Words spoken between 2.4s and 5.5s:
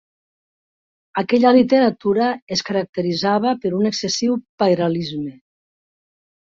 es caracteritzava per un excessiu pairalisme.